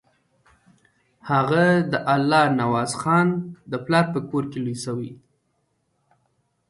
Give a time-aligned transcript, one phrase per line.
[1.29, 3.27] هغه د الله نوازخان
[3.71, 5.11] د پلار په کور کې لوی شوی.